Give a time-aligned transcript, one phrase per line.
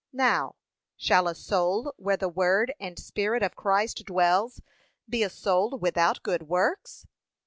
[0.13, 0.55] Now,
[0.97, 4.59] shall a soul where the word and Spirit of Christ dwells,
[5.07, 7.05] be a soul without good works?